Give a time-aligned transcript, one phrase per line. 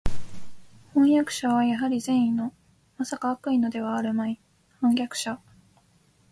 [0.95, 2.55] 飜訳者はやはり善意の
[2.97, 4.41] （まさか悪意のではあるまい）
[4.81, 5.39] 叛逆者